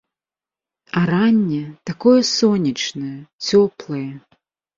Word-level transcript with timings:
А 0.99 1.03
ранне 1.11 1.59
такое 1.89 2.15
сонечнае, 2.31 3.11
цёплае. 3.45 4.09